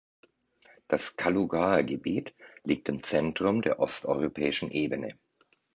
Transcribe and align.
Das 0.87 1.15
Kalugaer 1.15 1.83
Gebiet 1.83 2.33
liegt 2.63 2.89
im 2.89 3.03
Zentrum 3.03 3.61
der 3.61 3.79
Osteuropäischen 3.79 4.71
Ebene. 4.71 5.15